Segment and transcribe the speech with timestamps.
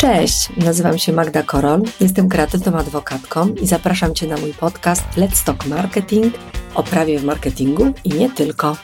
[0.00, 5.44] Cześć, nazywam się Magda Korol, jestem kreatywną adwokatką i zapraszam Cię na mój podcast Let's
[5.44, 6.34] Talk Marketing
[6.74, 8.76] o prawie w marketingu i nie tylko.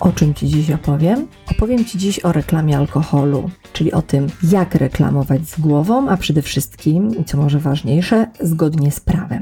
[0.00, 1.28] O czym Ci dziś opowiem?
[1.50, 6.42] Opowiem Ci dziś o reklamie alkoholu, czyli o tym, jak reklamować z głową, a przede
[6.42, 9.41] wszystkim, i co może ważniejsze, zgodnie z prawem.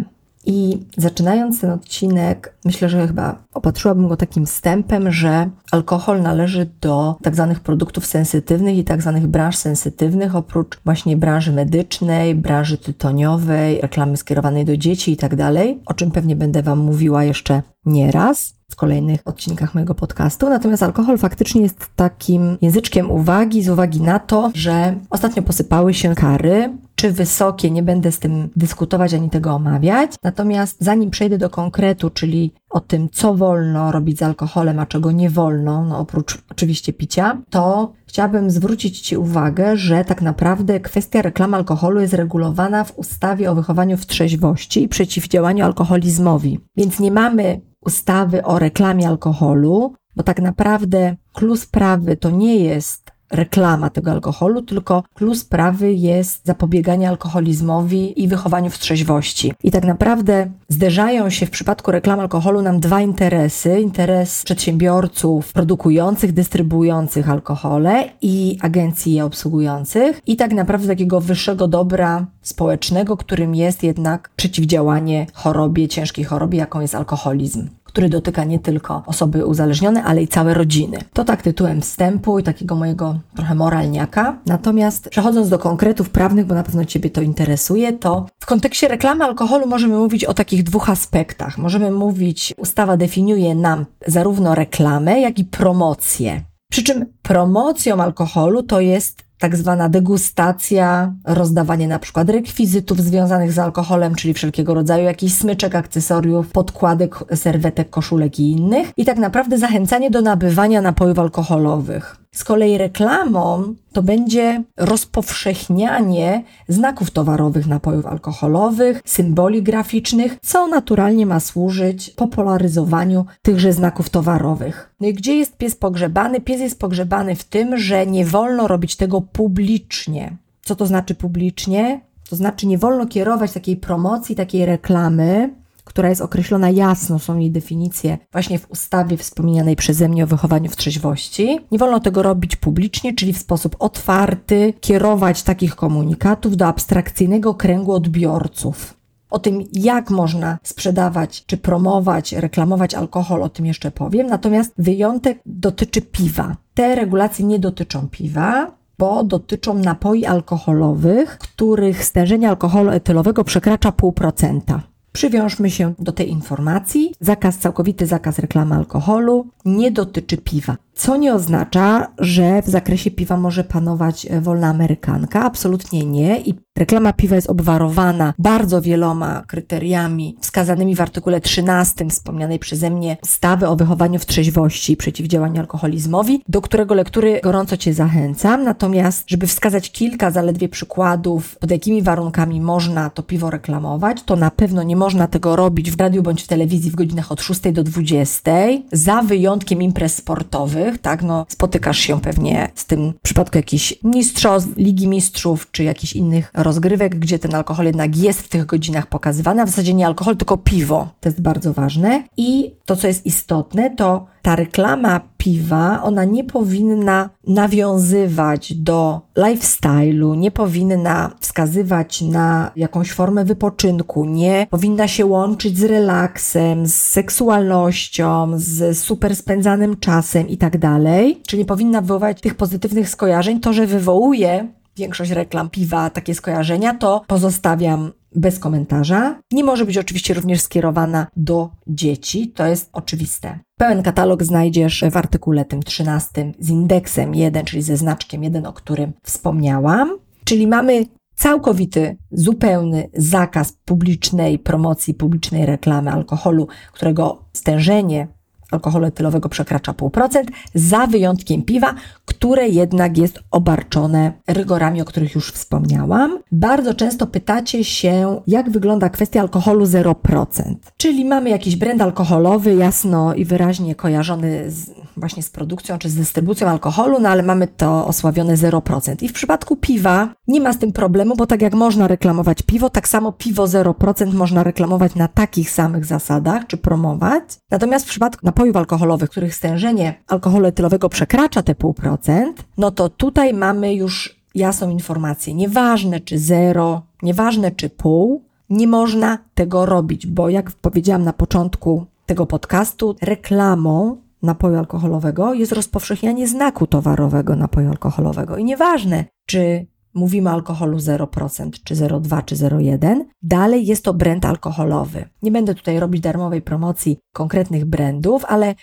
[0.50, 7.16] I zaczynając ten odcinek, myślę, że chyba opatrzyłabym go takim wstępem, że alkohol należy do
[7.22, 13.80] tak zwanych produktów sensytywnych i tak zwanych branż sensytywnych, oprócz właśnie branży medycznej, branży tytoniowej,
[13.80, 18.54] reklamy skierowanej do dzieci i tak dalej, o czym pewnie będę Wam mówiła jeszcze nieraz
[18.70, 20.48] w kolejnych odcinkach mojego podcastu.
[20.48, 26.14] Natomiast alkohol faktycznie jest takim języczkiem uwagi z uwagi na to, że ostatnio posypały się
[26.14, 30.10] kary czy wysokie, nie będę z tym dyskutować ani tego omawiać.
[30.22, 35.12] Natomiast zanim przejdę do konkretu, czyli o tym, co wolno robić z alkoholem, a czego
[35.12, 41.22] nie wolno, no oprócz oczywiście picia, to chciałabym zwrócić Ci uwagę, że tak naprawdę kwestia
[41.22, 46.60] reklamy alkoholu jest regulowana w ustawie o wychowaniu w trzeźwości i przeciwdziałaniu alkoholizmowi.
[46.76, 53.10] Więc nie mamy ustawy o reklamie alkoholu, bo tak naprawdę klucz sprawy to nie jest
[53.30, 59.52] reklama tego alkoholu, tylko klucz sprawy jest zapobieganie alkoholizmowi i wychowaniu w trzeźwości.
[59.64, 63.80] I tak naprawdę zderzają się w przypadku reklam alkoholu nam dwa interesy.
[63.80, 72.26] Interes przedsiębiorców produkujących, dystrybuujących alkohole i agencji je obsługujących i tak naprawdę takiego wyższego dobra
[72.42, 79.02] społecznego, którym jest jednak przeciwdziałanie chorobie, ciężkiej chorobie, jaką jest alkoholizm który dotyka nie tylko
[79.06, 80.98] osoby uzależnione, ale i całe rodziny.
[81.12, 84.38] To tak tytułem wstępu i takiego mojego trochę moralniaka.
[84.46, 89.24] Natomiast przechodząc do konkretów prawnych, bo na pewno Ciebie to interesuje, to w kontekście reklamy
[89.24, 91.58] alkoholu możemy mówić o takich dwóch aspektach.
[91.58, 96.42] Możemy mówić, ustawa definiuje nam zarówno reklamę, jak i promocję.
[96.70, 103.58] Przy czym promocją alkoholu to jest tak zwana degustacja, rozdawanie na przykład rekwizytów związanych z
[103.58, 108.92] alkoholem, czyli wszelkiego rodzaju jakichś smyczek, akcesoriów, podkładek, serwetek, koszulek i innych.
[108.96, 112.19] I tak naprawdę zachęcanie do nabywania napojów alkoholowych.
[112.34, 121.40] Z kolei reklamą to będzie rozpowszechnianie znaków towarowych napojów alkoholowych, symboli graficznych, co naturalnie ma
[121.40, 124.94] służyć popularyzowaniu tychże znaków towarowych.
[125.00, 126.40] No i gdzie jest pies pogrzebany?
[126.40, 130.36] Pies jest pogrzebany w tym, że nie wolno robić tego publicznie.
[130.62, 132.00] Co to znaczy publicznie?
[132.30, 135.54] To znaczy nie wolno kierować takiej promocji, takiej reklamy
[135.90, 140.70] która jest określona jasno, są jej definicje właśnie w ustawie wspomnianej przeze mnie o wychowaniu
[140.70, 141.60] w trzeźwości.
[141.72, 147.92] Nie wolno tego robić publicznie, czyli w sposób otwarty, kierować takich komunikatów do abstrakcyjnego kręgu
[147.92, 148.94] odbiorców.
[149.30, 154.26] O tym, jak można sprzedawać, czy promować, reklamować alkohol, o tym jeszcze powiem.
[154.26, 156.56] Natomiast wyjątek dotyczy piwa.
[156.74, 164.89] Te regulacje nie dotyczą piwa, bo dotyczą napoi alkoholowych, których stężenie alkoholu etylowego przekracza 0,5%.
[165.12, 167.14] Przywiążmy się do tej informacji.
[167.20, 170.76] Zakaz, całkowity zakaz reklamy alkoholu nie dotyczy piwa.
[171.00, 175.44] Co nie oznacza, że w zakresie piwa może panować e, wolna amerykanka.
[175.44, 176.40] Absolutnie nie.
[176.40, 183.16] I reklama piwa jest obwarowana bardzo wieloma kryteriami wskazanymi w artykule 13 wspomnianej przeze mnie
[183.22, 188.64] ustawy o wychowaniu w trzeźwości i przeciwdziałaniu alkoholizmowi, do którego lektury gorąco Cię zachęcam.
[188.64, 194.50] Natomiast, żeby wskazać kilka zaledwie przykładów, pod jakimi warunkami można to piwo reklamować, to na
[194.50, 197.84] pewno nie można tego robić w radiu bądź w telewizji w godzinach od 6 do
[197.84, 198.52] 20,
[198.92, 204.76] za wyjątkiem imprez sportowych tak, no spotykasz się pewnie z tym w przypadku jakichś mistrzostw,
[204.76, 209.62] Ligi Mistrzów, czy jakichś innych rozgrywek, gdzie ten alkohol jednak jest w tych godzinach pokazywany,
[209.62, 211.08] a w zasadzie nie alkohol, tylko piwo.
[211.20, 212.24] To jest bardzo ważne.
[212.36, 220.36] I to, co jest istotne, to ta reklama piwa, ona nie powinna nawiązywać do lifestyle'u,
[220.36, 228.50] nie powinna wskazywać na jakąś formę wypoczynku, nie powinna się łączyć z relaksem, z seksualnością,
[228.54, 231.42] z super spędzanym czasem i tak dalej.
[231.46, 233.60] Czyli nie powinna wywołać tych pozytywnych skojarzeń.
[233.60, 239.40] To, że wywołuje większość reklam piwa takie skojarzenia, to pozostawiam bez komentarza.
[239.52, 243.58] Nie może być oczywiście również skierowana do dzieci, to jest oczywiste.
[243.78, 248.72] Pełen katalog znajdziesz w artykule tym 13 z indeksem 1, czyli ze znaczkiem 1, o
[248.72, 250.18] którym wspomniałam.
[250.44, 251.04] Czyli mamy
[251.34, 258.28] całkowity, zupełny zakaz publicznej promocji, publicznej reklamy alkoholu, którego stężenie
[258.70, 260.44] alkoholu etylowego przekracza 0,5%,
[260.74, 261.94] za wyjątkiem piwa,
[262.24, 266.38] które jednak jest obarczone rygorami, o których już wspomniałam.
[266.52, 270.74] Bardzo często pytacie się, jak wygląda kwestia alkoholu 0%.
[270.96, 276.14] Czyli mamy jakiś brand alkoholowy, jasno i wyraźnie kojarzony z, właśnie z produkcją czy z
[276.14, 279.22] dystrybucją alkoholu, no ale mamy to osławione 0%.
[279.22, 282.90] I w przypadku piwa nie ma z tym problemu, bo tak jak można reklamować piwo,
[282.90, 287.42] tak samo piwo 0% można reklamować na takich samych zasadach, czy promować.
[287.70, 293.54] Natomiast w przypadku napojów alkoholowych, których stężenie alkoholu etylowego przekracza te 0,5%, no to tutaj
[293.54, 295.54] mamy już jasną informację.
[295.54, 302.06] Nieważne czy 0, nieważne czy pół, nie można tego robić, bo jak powiedziałam na początku
[302.26, 308.56] tego podcastu, reklamą napoju alkoholowego jest rozpowszechnianie znaku towarowego napoju alkoholowego.
[308.56, 314.44] I nieważne, czy mówimy o alkoholu 0%, czy 0,2, czy 0,1, dalej jest to brand
[314.44, 315.28] alkoholowy.
[315.42, 318.74] Nie będę tutaj robić darmowej promocji konkretnych brandów, ale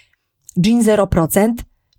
[0.62, 1.54] gin 0%,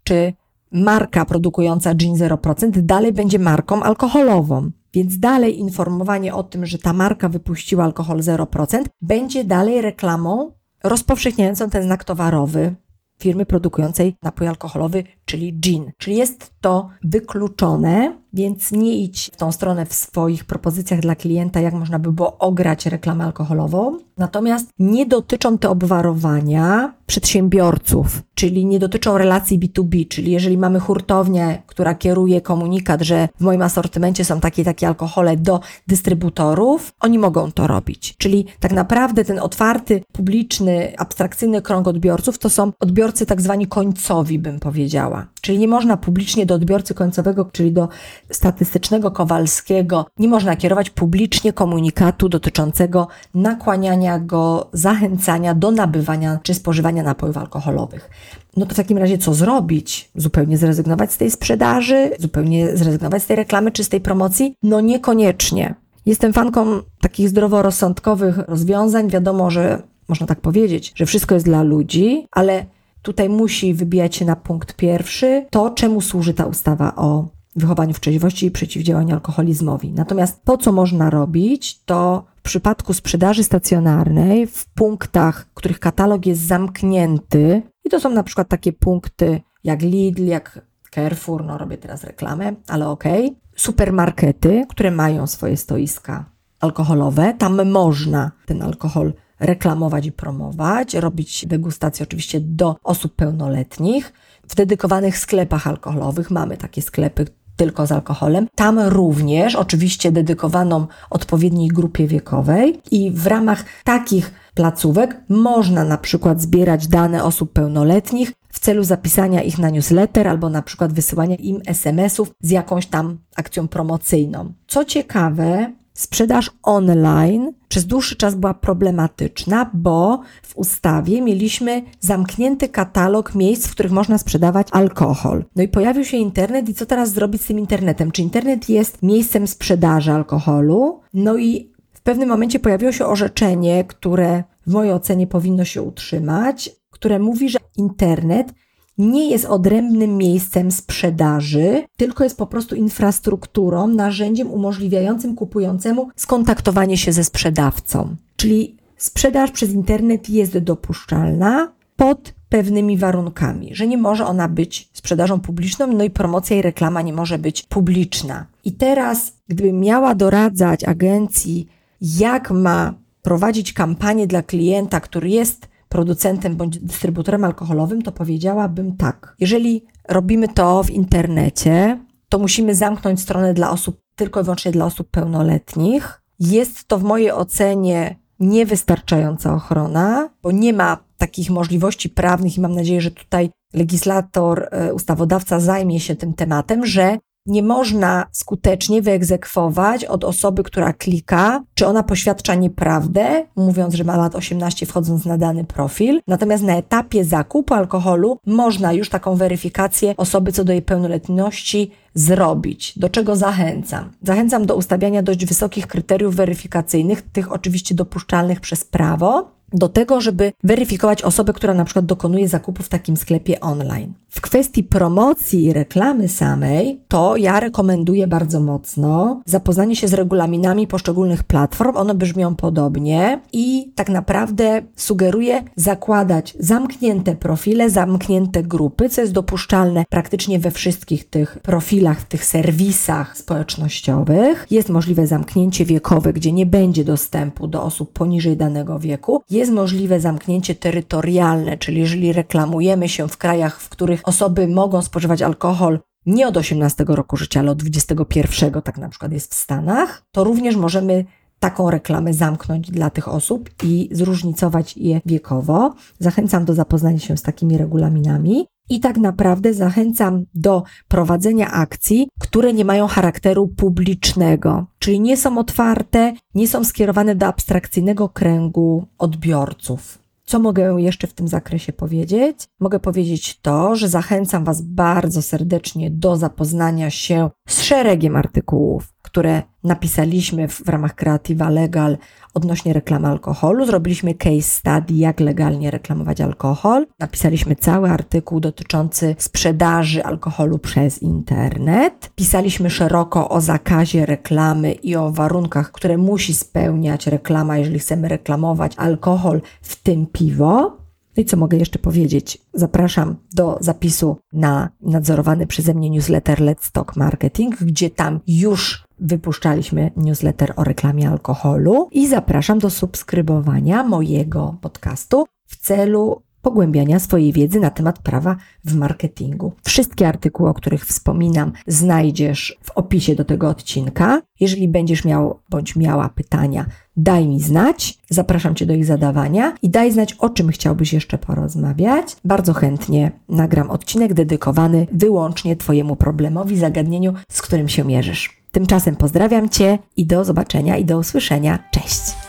[0.05, 0.33] czy
[0.73, 4.71] marka produkująca gin 0% dalej będzie marką alkoholową.
[4.93, 10.53] Więc dalej informowanie o tym, że ta marka wypuściła alkohol 0%, będzie dalej reklamą
[10.85, 12.75] rozpowszechniającą ten znak towarowy
[13.19, 15.93] firmy produkującej napój alkoholowy, czyli gin.
[15.99, 21.61] Czyli jest to wykluczone, więc nie idź w tą stronę w swoich propozycjach dla klienta,
[21.61, 23.99] jak można by było ograć reklamę alkoholową.
[24.19, 31.63] Natomiast nie dotyczą te obwarowania przedsiębiorców, czyli nie dotyczą relacji B2B, czyli jeżeli mamy hurtownię,
[31.67, 37.53] która kieruje komunikat, że w moim asortymencie są takie takie alkohole do dystrybutorów, oni mogą
[37.53, 38.15] to robić.
[38.19, 44.39] Czyli tak naprawdę ten otwarty, publiczny, abstrakcyjny krąg odbiorców to są odbiorcy tak zwani końcowi,
[44.39, 45.27] bym powiedziała.
[45.41, 47.89] Czyli nie można publicznie do odbiorcy końcowego, czyli do
[48.31, 57.03] statystycznego Kowalskiego, nie można kierować publicznie komunikatu dotyczącego nakłaniania go, zachęcania do nabywania czy spożywania
[57.03, 58.11] napojów alkoholowych.
[58.57, 60.11] No to w takim razie co zrobić?
[60.15, 64.55] Zupełnie zrezygnować z tej sprzedaży, zupełnie zrezygnować z tej reklamy czy z tej promocji?
[64.63, 65.75] No niekoniecznie.
[66.07, 69.09] Jestem fanką takich zdroworozsądkowych rozwiązań.
[69.09, 72.67] Wiadomo, że można tak powiedzieć, że wszystko jest dla ludzi, ale
[73.03, 77.29] tutaj musi wybijać się na punkt pierwszy to, czemu służy ta ustawa o
[77.59, 79.93] wychowaniu w trzeźwości i przeciwdziałaniu alkoholizmowi.
[79.93, 86.41] Natomiast to, co można robić, to w przypadku sprzedaży stacjonarnej w punktach, których katalog jest
[86.41, 90.61] zamknięty, i to są na przykład takie punkty jak Lidl, jak
[90.95, 93.27] Carrefour, no robię teraz reklamę, ale okej.
[93.27, 93.41] Okay.
[93.57, 96.25] Supermarkety, które mają swoje stoiska
[96.61, 104.13] alkoholowe, tam można ten alkohol reklamować i promować, robić degustację oczywiście do osób pełnoletnich.
[104.49, 107.27] W dedykowanych sklepach alkoholowych mamy takie sklepy
[107.59, 108.49] tylko z alkoholem.
[108.55, 116.43] Tam również, oczywiście dedykowaną odpowiedniej grupie wiekowej i w ramach takich placówek można na przykład
[116.43, 121.61] zbierać dane osób pełnoletnich w celu zapisania ich na newsletter albo na przykład wysyłania im
[121.67, 124.53] SMS-ów z jakąś tam akcją promocyjną.
[124.67, 133.35] Co ciekawe, Sprzedaż online przez dłuższy czas była problematyczna, bo w ustawie mieliśmy zamknięty katalog
[133.35, 135.45] miejsc, w których można sprzedawać alkohol.
[135.57, 138.11] No i pojawił się internet i co teraz zrobić z tym internetem?
[138.11, 141.01] Czy internet jest miejscem sprzedaży alkoholu?
[141.15, 146.71] No i w pewnym momencie pojawiło się orzeczenie, które w mojej ocenie powinno się utrzymać,
[146.91, 148.53] które mówi, że internet
[148.99, 157.13] nie jest odrębnym miejscem sprzedaży, tylko jest po prostu infrastrukturą, narzędziem umożliwiającym kupującemu skontaktowanie się
[157.13, 158.17] ze sprzedawcą.
[158.37, 165.41] Czyli sprzedaż przez internet jest dopuszczalna pod pewnymi warunkami, że nie może ona być sprzedażą
[165.41, 168.47] publiczną, no i promocja i reklama nie może być publiczna.
[168.65, 171.69] I teraz, gdybym miała doradzać agencji,
[172.01, 179.37] jak ma prowadzić kampanię dla klienta, który jest producentem bądź dystrybutorem alkoholowym, to powiedziałabym tak.
[179.41, 184.85] Jeżeli robimy to w internecie, to musimy zamknąć stronę dla osób, tylko i wyłącznie dla
[184.85, 186.23] osób pełnoletnich.
[186.41, 192.75] Jest to w mojej ocenie niewystarczająca ochrona, bo nie ma takich możliwości prawnych i mam
[192.75, 197.19] nadzieję, że tutaj legislator, e, ustawodawca zajmie się tym tematem, że
[197.49, 204.17] nie można skutecznie wyegzekwować od osoby, która klika, czy ona poświadcza nieprawdę, mówiąc, że ma
[204.17, 206.21] lat 18 wchodząc na dany profil.
[206.27, 212.99] Natomiast na etapie zakupu alkoholu można już taką weryfikację osoby co do jej pełnoletności zrobić.
[212.99, 214.11] Do czego zachęcam?
[214.23, 220.53] Zachęcam do ustawiania dość wysokich kryteriów weryfikacyjnych, tych oczywiście dopuszczalnych przez prawo, do tego, żeby
[220.65, 224.13] weryfikować osobę, która na przykład dokonuje zakupu w takim sklepie online.
[224.29, 230.87] W kwestii promocji i reklamy samej, to ja rekomenduję bardzo mocno zapoznanie się z regulaminami
[230.87, 231.97] poszczególnych platform.
[231.97, 240.05] One brzmią podobnie i tak naprawdę sugeruję zakładać zamknięte profile, zamknięte grupy, co jest dopuszczalne
[240.09, 244.67] praktycznie we wszystkich tych profilach, tych serwisach społecznościowych.
[244.71, 249.43] Jest możliwe zamknięcie wiekowe, gdzie nie będzie dostępu do osób poniżej danego wieku.
[249.59, 255.43] Jest możliwe zamknięcie terytorialne, czyli jeżeli reklamujemy się w krajach, w których osoby mogą spożywać
[255.43, 260.23] alkohol nie od 18 roku życia, ale od 21, tak na przykład jest w Stanach,
[260.33, 261.25] to również możemy
[261.59, 265.95] taką reklamę zamknąć dla tych osób i zróżnicować je wiekowo.
[266.19, 268.67] Zachęcam do zapoznania się z takimi regulaminami.
[268.91, 275.59] I tak naprawdę zachęcam do prowadzenia akcji, które nie mają charakteru publicznego, czyli nie są
[275.59, 280.19] otwarte, nie są skierowane do abstrakcyjnego kręgu odbiorców.
[280.49, 282.57] Co mogę jeszcze w tym zakresie powiedzieć?
[282.81, 289.63] Mogę powiedzieć to, że zachęcam Was bardzo serdecznie do zapoznania się z szeregiem artykułów, które
[289.85, 292.19] napisaliśmy w, ramach Creativa Legal
[292.55, 293.87] odnośnie reklamy alkoholu.
[293.87, 297.07] Zrobiliśmy case study, jak legalnie reklamować alkohol.
[297.19, 302.31] Napisaliśmy cały artykuł dotyczący sprzedaży alkoholu przez internet.
[302.35, 308.93] Pisaliśmy szeroko o zakazie reklamy i o warunkach, które musi spełniać reklama, jeżeli chcemy reklamować
[308.97, 310.99] alkohol, w tym piwo.
[311.37, 312.59] No i co mogę jeszcze powiedzieć?
[312.75, 320.11] Zapraszam do zapisu na nadzorowany przeze mnie newsletter Let's Talk Marketing, gdzie tam już wypuszczaliśmy
[320.17, 327.81] newsletter o reklamie alkoholu i zapraszam do subskrybowania mojego podcastu w celu pogłębiania swojej wiedzy
[327.81, 329.73] na temat prawa w marketingu.
[329.85, 334.43] Wszystkie artykuły, o których wspominam, znajdziesz w opisie do tego odcinka.
[334.61, 338.19] Jeżeli będziesz miał bądź miała pytania, daj mi znać.
[338.31, 342.37] Zapraszam Cię do ich zadawania i daj znać, o czym chciałbyś jeszcze porozmawiać.
[342.45, 348.58] Bardzo chętnie nagram odcinek dedykowany wyłącznie Twojemu problemowi, zagadnieniu, z którym się mierzysz.
[348.79, 351.79] Tymczasem pozdrawiam Cię i do zobaczenia i do usłyszenia.
[351.91, 352.48] Cześć!